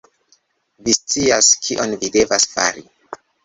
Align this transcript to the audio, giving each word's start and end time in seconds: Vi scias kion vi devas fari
Vi 0.87 0.95
scias 1.01 1.51
kion 1.67 1.95
vi 2.05 2.13
devas 2.19 2.51
fari 2.57 2.87